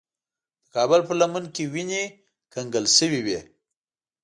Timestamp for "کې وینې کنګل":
1.55-2.85